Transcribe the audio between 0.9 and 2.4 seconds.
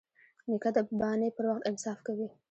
بانې پر وخت انصاف کوي.